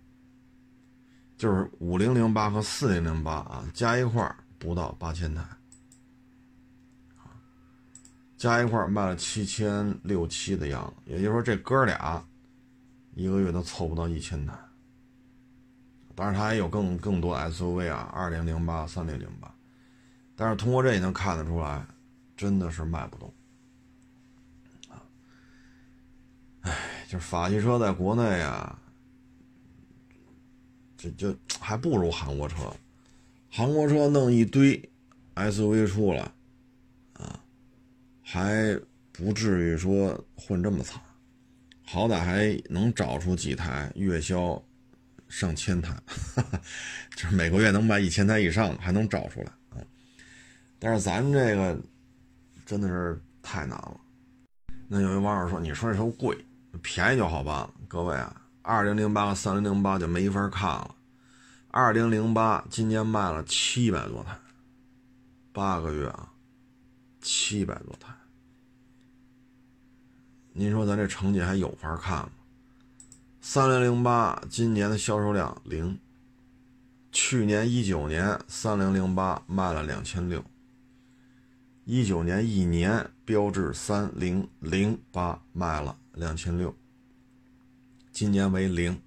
[1.37, 5.45] 就是五零零八和四零零八啊，加一块不到八千台，
[8.37, 12.25] 加一块卖了七千六七的样子，也就是说这哥俩
[13.15, 14.57] 一个月都凑不到一千台。
[16.15, 19.53] 当然，它还有更更多 SUV 啊，二零零八、三零零八，
[20.37, 21.85] 但是通过这也能看得出来，
[22.37, 23.35] 真的是卖不动
[24.89, 25.03] 啊！
[26.61, 28.79] 哎，就是法系车在国内啊，
[30.97, 32.71] 这就还不如韩国车，
[33.55, 34.91] 韩国车弄一堆
[35.35, 36.23] SUV 出来
[37.13, 37.39] 啊，
[38.23, 38.75] 还
[39.13, 40.99] 不至于说混这么惨，
[41.85, 44.61] 好歹还能找出几台月销。
[45.29, 45.97] 上千台，
[47.17, 49.81] 就是每个月能卖一千台以上的，还能找出来啊！
[50.79, 51.75] 但是咱这个
[52.67, 53.99] 真的是太难了。
[54.89, 56.37] 那有一网友说：“你说这车贵，
[56.83, 60.95] 便宜就好办了。”各位啊，二零零八和三零零八就没法看了。
[61.75, 64.37] 二零零八今年卖了七百多台，
[65.55, 66.31] 八个月啊，
[67.23, 68.13] 七百多台。
[70.53, 72.31] 您说咱这成绩还有法看吗？
[73.41, 75.99] 三零零八今年的销售量零，
[77.11, 80.45] 去年一九年三零零八卖了两千六，
[81.87, 86.77] 一九年一年标致三零零八卖了两千六，
[88.13, 89.01] 今年为零，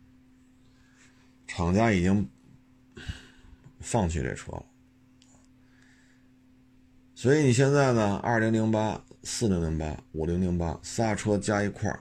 [1.45, 2.27] 厂家已经
[3.85, 4.65] 放弃这车了，
[7.13, 11.97] 所以你现在呢，二零零八、四零零八、五零零八仨车加一块。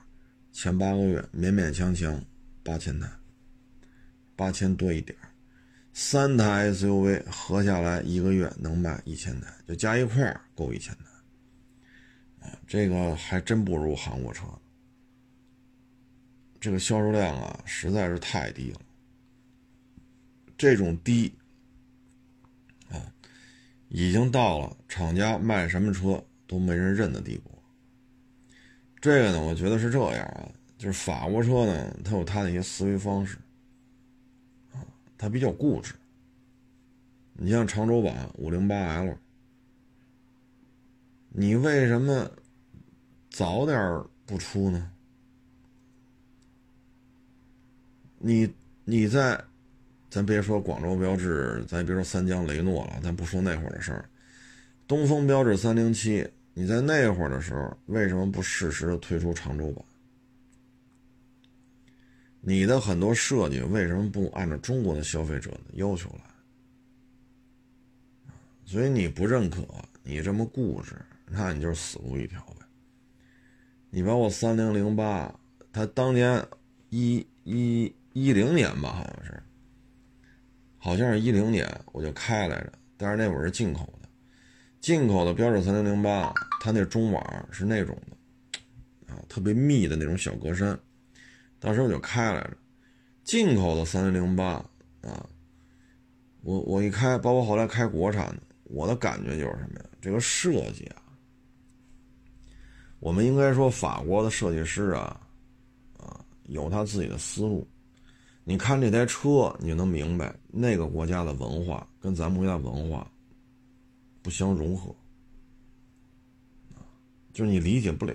[0.51, 2.25] 前八个月勉勉强强
[2.62, 3.11] 八千台，
[4.37, 5.18] 八千多一点
[5.92, 14.47] 三台 SUV 合下来一个月能卖一千台，就加一块够一千台，啊，这个还真不如韩国车，
[16.61, 18.81] 这个销售量啊实在是太低了，
[20.57, 21.35] 这种低，
[23.96, 27.48] 已经到了厂家卖什么车都没人认的地步。
[29.00, 33.38] 这个呢，我觉得是这样啊，就是法国车呢，它有它的一些思维方式，
[34.72, 34.83] 啊，
[35.16, 35.94] 它比较固执。
[37.35, 39.16] 你像长轴版五零八 L，
[41.28, 42.28] 你为什么
[43.30, 44.90] 早点不出呢？
[48.18, 48.52] 你
[48.85, 49.44] 你在，
[50.14, 54.09] 咱别说广州标致，咱别说三江雷诺了，咱不说那会儿的事儿，
[54.87, 56.24] 东风标致三零七。
[56.53, 59.85] 你在那会儿的时候，为什么不适时的推出长轴版？
[62.40, 66.20] 你的很多设计为什么不按照中国的消费者的要求来？
[68.64, 69.66] 所以你不认可，
[70.05, 70.94] 你这么固执，
[71.27, 72.64] 那你就是死路一条呗。
[73.90, 75.35] 你把我三零零八，
[75.72, 76.40] 它当年
[76.90, 79.42] 一一一零年吧，好像是，
[80.85, 84.09] 好像是一零年我就开来着，但是那会儿是进口的。
[84.83, 90.79] 进口的标致三零零八，它那中网是那种的，啊，特别密的那种小格栅，
[91.59, 92.57] 当时我就开来着。
[93.23, 94.62] 进口的三零零八
[95.01, 95.27] 啊，
[96.42, 99.87] 我我一开，包括后来开国产的，我的感觉就是什么呀？
[100.03, 101.01] 这个设计啊，
[103.01, 105.18] 我们应该说法国的设计师啊，
[105.97, 107.66] 啊，有他自己的思路。
[108.44, 113.11] 你看这台车，你就能明白那个国家的文化跟咱们国家文化
[114.22, 114.94] 不相融合，
[117.33, 118.14] 就是你理解不了。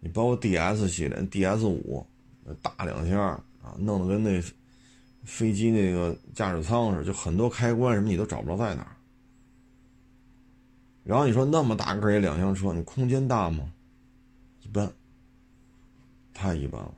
[0.00, 2.06] 你包括 D S 系列，D S 五
[2.60, 3.18] 大两厢
[3.62, 4.38] 啊，弄得跟那
[5.22, 8.94] 飞机那个驾驶舱似的，就很多开关什么你都找不着在哪儿。
[11.04, 13.72] 然后你说那么大个一两厢车，你空间大吗？
[14.60, 14.92] 一般，
[16.34, 16.94] 太一般了。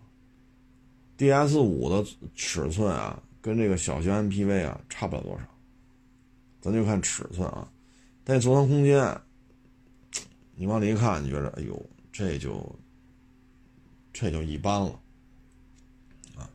[1.16, 5.44] D S 五的尺寸啊，跟这个小型 M P V 啊差不了多少，
[6.60, 7.70] 咱就看尺寸啊。
[8.22, 9.18] 但座舱空间，
[10.54, 11.80] 你往里一看，你觉得哎呦，
[12.12, 12.78] 这就
[14.12, 15.00] 这就一般了
[16.36, 16.50] 啊。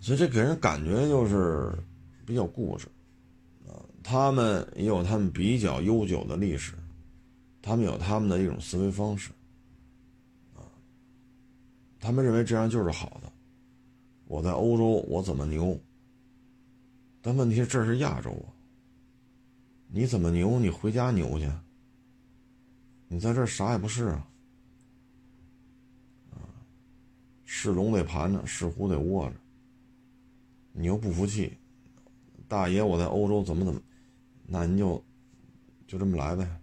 [0.00, 1.72] 所以这给人感觉就是
[2.24, 2.86] 比较固执
[3.66, 3.82] 啊。
[4.02, 6.74] 他们也有他们比较悠久的历史，
[7.62, 9.30] 他们有他们的一种思维方式。
[12.04, 13.32] 他们认为这样就是好的。
[14.26, 15.80] 我在欧洲，我怎么牛？
[17.22, 18.52] 但问题是这是亚洲啊。
[19.88, 20.60] 你怎么牛？
[20.60, 21.50] 你回家牛去。
[23.08, 24.28] 你在这儿啥也不是啊。
[26.32, 26.44] 啊，
[27.46, 29.36] 是龙得盘着，是虎得卧着。
[30.72, 31.56] 你又不服气，
[32.46, 33.80] 大爷，我在欧洲怎么怎么，
[34.46, 35.02] 那您就
[35.86, 36.60] 就这么来呗。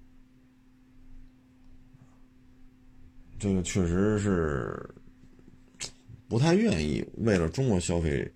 [3.39, 4.87] 这个确实是。
[6.31, 8.33] 不太愿意为了中国消费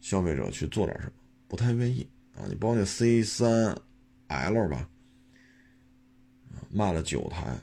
[0.00, 1.12] 消费者去做点什么，
[1.46, 2.48] 不太愿意啊！
[2.48, 3.76] 你包括那 C 三
[4.28, 4.88] L 吧，
[6.70, 7.54] 卖了九台，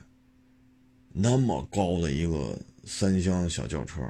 [1.12, 4.00] 那么高的一个三厢小轿车，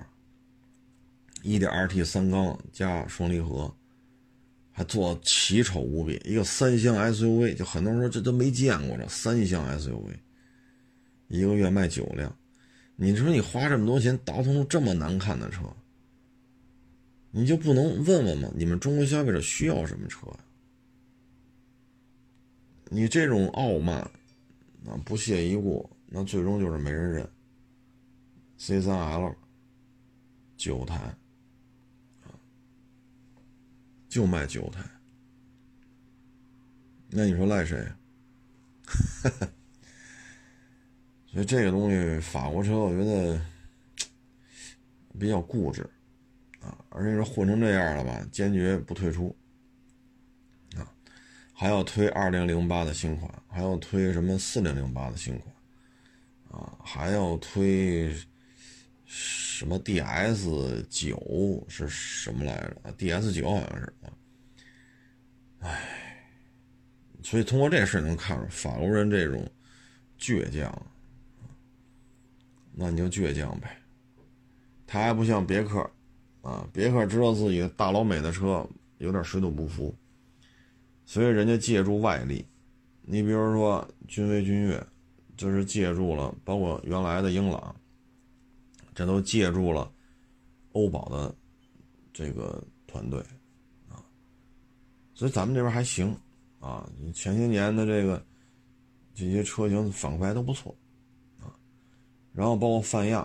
[1.42, 3.74] 一点二 T 三缸加双离合，
[4.70, 10.14] 还做奇丑无比，一个三厢 SUV，就很多人说这都没见过这三厢 SUV，
[11.28, 12.36] 一个月卖九辆。
[12.96, 15.62] 你说你花这么多钱倒腾出这么难看的车，
[17.30, 18.48] 你就不能问问吗？
[18.54, 20.28] 你们中国消费者需要什么车？
[22.90, 23.98] 你这种傲慢，
[24.86, 27.28] 啊不屑一顾，那最终就是没人认。
[28.56, 29.34] C 三 L
[30.56, 30.94] 九台，
[32.22, 32.30] 啊，
[34.08, 34.88] 就卖九台，
[37.08, 37.84] 那你说赖谁？
[41.34, 43.40] 所以这个东西，法国车我觉得
[45.18, 45.82] 比较固执
[46.60, 49.36] 啊，而且说混成这样了吧，坚决不退出
[50.76, 50.86] 啊，
[51.52, 55.52] 还要推二零零八的新款，还要推什么四零零八的新款
[56.52, 58.14] 啊，还要推
[59.04, 64.12] 什么 DS 九是什么来着？DS 九好像是啊，
[65.58, 66.30] 唉，
[67.24, 69.44] 所以通过这事能看出法国人这种
[70.16, 70.86] 倔强。
[72.76, 73.78] 那你就倔强呗，
[74.84, 75.78] 他还不像别克，
[76.42, 79.94] 啊，别克知道自己大老美的车有点水土不服，
[81.04, 82.44] 所以人家借助外力，
[83.02, 84.84] 你比如说君威、君越，
[85.36, 87.74] 就是借助了，包括原来的英朗，
[88.92, 89.88] 这都借助了
[90.72, 91.32] 欧宝的
[92.12, 93.20] 这个团队，
[93.88, 94.02] 啊，
[95.14, 96.12] 所以咱们这边还行，
[96.58, 98.20] 啊，前些年的这个
[99.14, 100.76] 这些车型反馈都不错。
[102.34, 103.20] 然后包括泛亚，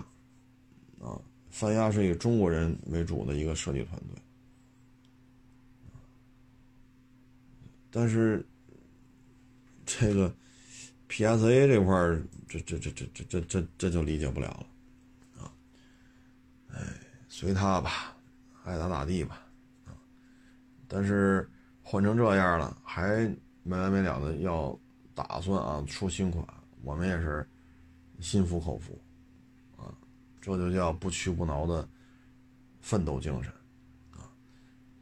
[1.01, 1.19] 啊，
[1.49, 4.21] 泛亚是以中国人为主的一个设计团队，
[7.89, 8.45] 但是
[9.83, 10.31] 这个
[11.09, 15.51] PSA 这块儿，这这这这这这这这就理解不了了，啊，
[16.71, 16.79] 哎，
[17.27, 18.15] 随他吧，
[18.63, 19.41] 爱咋咋地吧，
[19.87, 19.97] 啊，
[20.87, 21.49] 但是
[21.81, 23.27] 换成这样了，还
[23.63, 24.79] 没完没了的要
[25.15, 26.45] 打算啊出新款，
[26.83, 27.43] 我们也是。
[28.19, 29.01] 心服口服，
[29.77, 29.95] 啊，
[30.41, 31.87] 这就叫不屈不挠的
[32.81, 33.51] 奋斗精神，
[34.11, 34.27] 啊，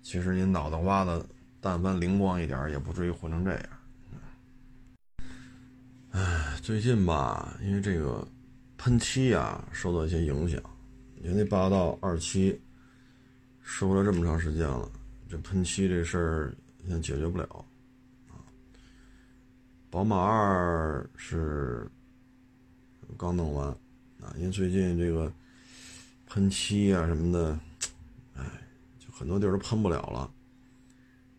[0.04, 1.28] 其实您脑袋瓜子
[1.60, 3.70] 但凡灵光一点，也不至于混成这样。
[6.12, 8.28] 哎，最近吧，因为这个
[8.78, 10.62] 喷漆啊受到一些影响，
[11.16, 12.62] 因为那霸道二七
[13.62, 14.92] 收了这么长时间了，
[15.28, 17.66] 这喷漆这事儿现在解决不了，
[18.30, 18.46] 啊，
[19.90, 21.90] 宝马二是。
[23.16, 23.68] 刚弄完，
[24.22, 25.32] 啊，因为最近这个
[26.26, 27.60] 喷漆啊什么的，
[28.36, 28.44] 哎，
[29.00, 30.30] 就很多地儿都喷不了了，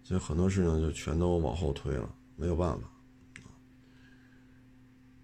[0.02, 2.88] 所以很多事情就全都往后推了，没有办法。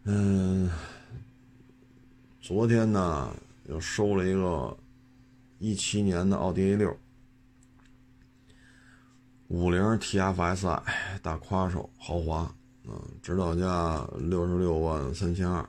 [0.05, 0.70] 嗯，
[2.40, 3.34] 昨天呢
[3.68, 4.76] 又收了一个
[5.59, 6.95] 一七年的奥迪 A 六，
[9.49, 10.82] 五菱 TFSI
[11.22, 15.66] 大夸手豪华，嗯，指导价六十六万三千二，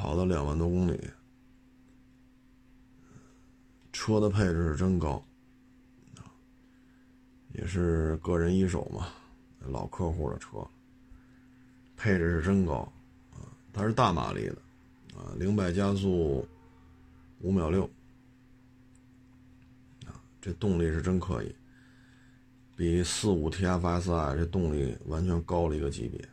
[0.00, 1.10] 跑了两万多公里，
[3.92, 5.20] 车的配置是真高，
[7.52, 9.08] 也是个人一手嘛，
[9.58, 10.64] 老客户的车，
[11.96, 12.92] 配置是真高，
[13.32, 13.42] 啊，
[13.72, 14.54] 它是大马力的，
[15.18, 16.46] 啊，零百加速
[17.40, 17.90] 五秒六。
[20.40, 21.52] 这动力是真可以，
[22.76, 26.28] 比四五 TFSI 这动力完全高了一个级别，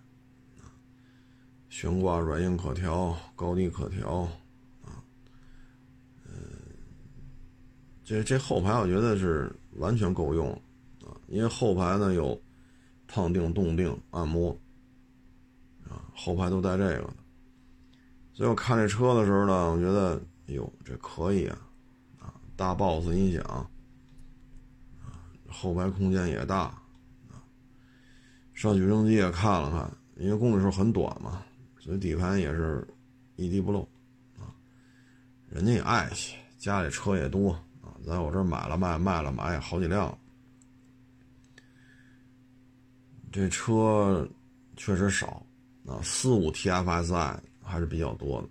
[1.75, 4.19] 悬挂软硬可调，高低可调，
[4.81, 5.03] 啊，
[6.23, 6.33] 嗯，
[8.01, 10.49] 这这后排我觉得是完全够用，
[11.03, 12.41] 啊，因为后排呢有
[13.07, 14.57] 烫定、动定、按摩，
[15.83, 17.13] 啊，后排都带这个，
[18.31, 20.15] 所以我看这车的时候呢，我觉得，
[20.47, 21.57] 哎呦，这可以啊，
[22.19, 23.43] 啊，大 BOSS 音响。
[23.43, 23.69] 啊
[25.49, 26.63] 后排空间也大，
[27.27, 27.43] 啊，
[28.53, 31.44] 上举升机也看了看，因为公里数很短嘛，
[31.85, 32.83] 所以底盘也是
[33.35, 33.87] 一滴不漏，
[34.39, 34.49] 啊，
[35.47, 40.17] 人家也爱惜，家里车也多啊，在我这儿买了卖，卖了买也，好几辆。
[43.31, 44.27] 这车
[44.75, 45.45] 确实少，
[45.85, 48.49] 啊，四五 TFSI 还是比较多的，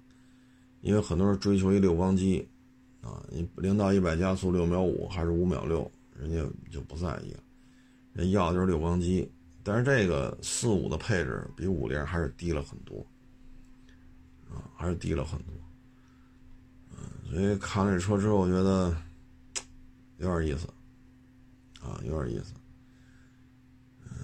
[0.82, 2.48] 因为很多人追求一六缸机，
[3.00, 5.90] 啊，你零到一百加速六秒五还是五秒六。
[6.16, 7.40] 人家就不在意了，
[8.12, 9.28] 人要的就是六缸机，
[9.64, 13.04] 但是这个四五的配置比五菱还是低了很多，
[14.54, 15.52] 啊，还是低了很多，
[16.90, 18.96] 嗯，所以看了这车之后，我觉得
[20.18, 20.68] 有点意思，
[21.80, 22.54] 啊，有点意思，
[24.04, 24.14] 嗯，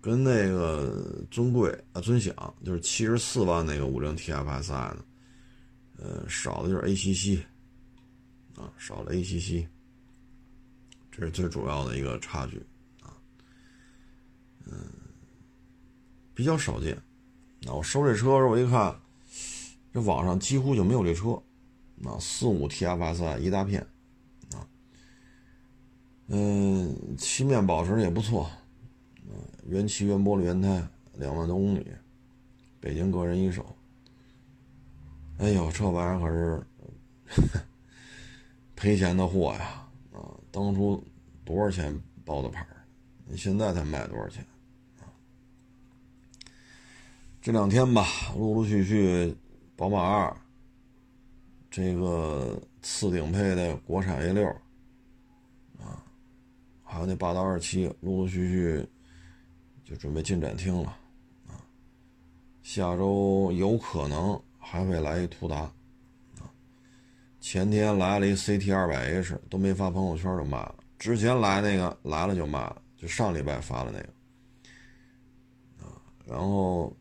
[0.00, 5.04] 跟那个尊贵啊尊享就是七十四万那个五菱 TFSI 呢，
[5.98, 7.42] 呃，少的就是 ACC，
[8.56, 9.66] 啊，少了 ACC。
[11.18, 12.58] 这是最主要的一个差距，
[13.00, 13.16] 啊，
[14.66, 14.76] 嗯，
[16.34, 17.02] 比较少见。
[17.62, 18.94] 那我收这车时候，我一看，
[19.96, 21.30] 这网上几乎就没有这车，
[22.04, 23.80] 啊，四五 TFSI 一大片，
[24.52, 24.60] 啊，
[26.26, 28.46] 嗯，漆面保持也不错，
[29.26, 29.32] 嗯，
[29.66, 31.86] 原漆原玻璃原胎，两万多公里，
[32.78, 33.64] 北京个人一手。
[35.38, 36.62] 哎呦，这玩意儿可是
[38.76, 39.88] 赔钱的货呀！
[40.12, 40.20] 啊
[40.50, 41.02] 当初
[41.42, 42.84] 多少钱包的牌儿？
[43.34, 44.44] 现在才卖多少钱？
[47.40, 49.34] 这两天吧，陆陆续续，
[49.76, 50.34] 宝马二，
[51.70, 54.48] 这个次顶配的国产 A 六，
[55.78, 56.02] 啊，
[56.82, 58.88] 还有那霸道二七，陆陆续续
[59.84, 60.96] 就准备进展厅了，
[61.46, 61.60] 啊，
[62.62, 65.56] 下周有可能还会来一途达。
[65.58, 65.72] 啊
[67.38, 70.74] 前天来了一 CT 二百 H，都没发朋友圈就卖了。
[70.98, 76.02] 之前来那个来了就卖了，就上礼拜发的那个啊。
[76.24, 76.92] 然后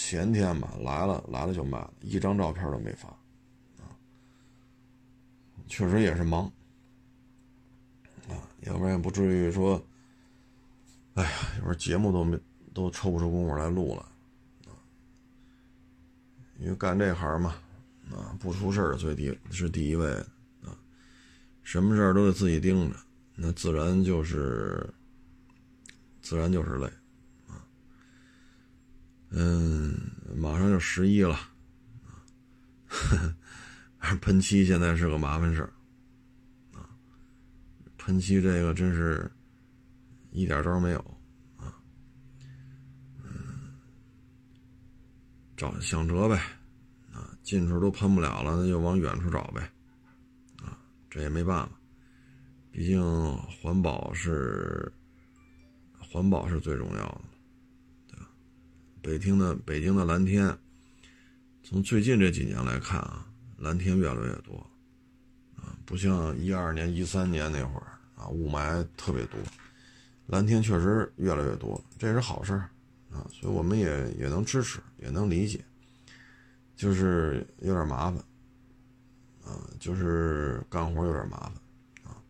[0.00, 3.08] 前天吧来了来了就卖了，一张照片都没发
[3.78, 3.90] 啊。
[5.66, 6.44] 确实也是忙
[8.28, 9.84] 啊，要不然也不至于说，
[11.14, 12.38] 哎呀，有时候节目都没
[12.72, 14.00] 都抽不出功夫来录了
[14.66, 14.72] 啊。
[16.58, 17.56] 因为干这行嘛。
[18.10, 20.10] 啊，不出事儿最低是第一位
[20.64, 20.72] 啊，
[21.62, 22.96] 什么事儿都得自己盯着，
[23.34, 24.88] 那自然就是
[26.22, 26.90] 自然就是累。
[29.30, 29.94] 嗯，
[30.36, 31.34] 马上就十一了
[32.06, 33.36] 啊，
[34.22, 35.72] 喷漆现在是个麻烦事儿
[36.72, 36.88] 啊，
[37.98, 39.30] 喷漆这个真是
[40.30, 40.98] 一点招没有
[41.56, 41.74] 啊，
[43.22, 43.74] 嗯，
[45.56, 46.36] 找想辙呗。
[47.12, 49.62] 啊近处都喷不了了，那就往远处找呗，
[50.62, 50.78] 啊，
[51.10, 51.80] 这也没办法，
[52.70, 53.02] 毕竟
[53.38, 54.92] 环保是
[55.98, 57.22] 环保是最重要的，
[59.08, 60.54] 北京的北京的蓝天，
[61.62, 64.58] 从最近这几年来看啊，蓝天越来越多，
[65.56, 67.86] 啊，不像一二年、一三年那会儿
[68.16, 69.40] 啊，雾霾特别多，
[70.26, 72.68] 蓝天确实越来越多，这是好事儿
[73.10, 75.64] 啊，所以我们也也能支持，也能理解。
[76.76, 78.22] 就是有点麻烦，
[79.42, 81.50] 啊，就是干活有点麻
[82.04, 82.20] 烦，啊，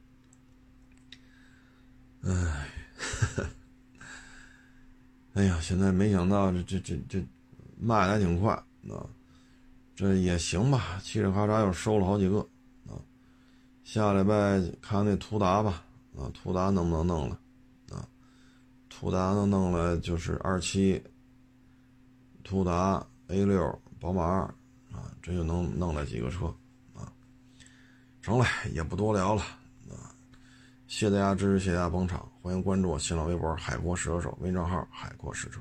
[2.22, 2.68] 哎，
[5.39, 7.24] 哎呀，现在没想到这这这这
[7.78, 8.53] 卖的还挺快，
[8.91, 9.07] 啊，
[9.95, 12.41] 这也行吧，嘁哩咔嚓又收了好几个，
[12.89, 12.99] 啊，
[13.84, 15.84] 下礼拜看那途达吧，
[16.16, 17.39] 啊，途达能不能弄了，
[17.93, 18.03] 啊，
[18.89, 21.01] 途达能弄了就是二七，
[22.43, 23.80] 途达 A 六。
[24.01, 24.41] 宝马二
[24.93, 26.53] 啊，这就能弄来几个车
[26.95, 27.12] 啊，
[28.20, 29.43] 成了，也不多聊了。
[30.89, 35.61] 谢谢大家支持，谢谢大家捧场，欢迎关注我新浪微博“海阔试车手”微账号“海阔试车”。